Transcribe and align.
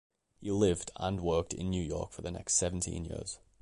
He 0.39 0.49
lived 0.49 0.89
and 0.95 1.21
worked 1.21 1.53
in 1.53 1.69
New 1.69 1.83
York 1.83 2.11
for 2.11 2.23
the 2.23 2.31
next 2.31 2.55
seventeen 2.55 3.05
years. 3.05 3.37